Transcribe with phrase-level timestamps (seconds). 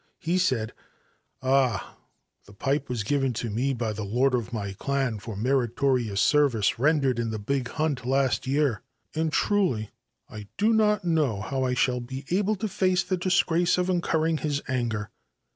[0.39, 0.73] said:
[1.41, 1.97] 4 Ah!
[2.45, 7.19] the pipe was given to me by the lord of clan for meritorious service rendered
[7.19, 8.01] in the big hunt
[8.47, 8.81] year,
[9.13, 9.91] and truly
[10.27, 12.67] I do not know how I shall be able to]
[13.07, 15.11] the disgrace of incurring his anger.'